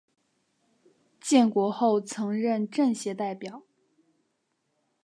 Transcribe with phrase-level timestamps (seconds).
[1.19, 3.61] 建国后曾任政协代表。